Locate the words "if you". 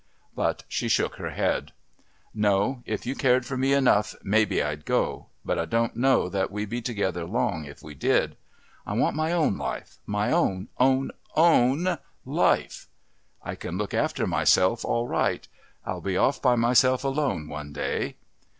2.87-3.13